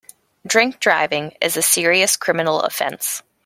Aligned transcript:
Drink-driving 0.47 1.37
is 1.41 1.55
a 1.57 1.61
serious 1.61 2.17
criminal 2.17 2.61
offence 2.61 3.21